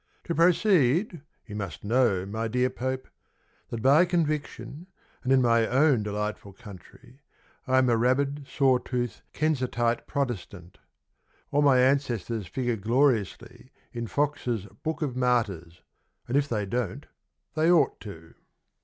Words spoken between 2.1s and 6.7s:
my dear Pope, That, by conviction And in my own delightful